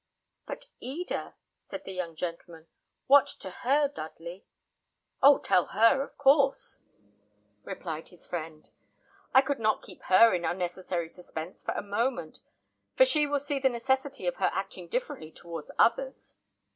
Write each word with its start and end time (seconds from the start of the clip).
"But, 0.47 0.65
Eda," 0.79 1.35
said 1.67 1.83
the 1.85 1.91
young 1.93 2.15
gentleman; 2.15 2.65
"what 3.05 3.27
to 3.39 3.51
her, 3.51 3.87
Dudley?" 3.87 4.47
"Oh! 5.21 5.37
tell 5.37 5.65
her, 5.65 6.01
of 6.01 6.17
course," 6.17 6.79
replied 7.63 8.07
his 8.07 8.25
friend. 8.25 8.67
"I 9.31 9.43
would 9.47 9.59
not 9.59 9.83
keep 9.83 10.01
her 10.05 10.33
in 10.33 10.43
unnecessary 10.43 11.07
suspense 11.07 11.61
for 11.63 11.75
a 11.75 11.83
moment; 11.83 12.39
and 12.97 13.07
she 13.07 13.27
will 13.27 13.37
see 13.39 13.59
the 13.59 13.69
necessity 13.69 14.25
of 14.25 14.37
her 14.37 14.49
acting 14.51 14.87
differently 14.87 15.31
towards 15.31 15.69
others." 15.77 16.35